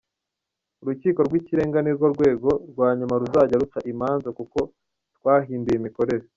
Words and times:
Urukiko 0.81 1.19
rw’Ikirenga 1.27 1.77
nirwo 1.81 2.07
rwego 2.13 2.49
rwa 2.71 2.89
nyuma 2.97 3.15
ruzajya 3.21 3.61
ruca 3.61 3.79
imanza 3.91 4.29
kuko 4.37 4.59
twahinduye 5.17 5.77
imikorere. 5.79 6.25